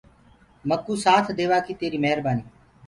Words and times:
مڪو 0.69 0.93
سآٿ 1.03 1.25
ديوآ 1.37 1.57
ڪي 1.65 1.73
تيري 1.79 1.99
مهربآني 2.03 2.43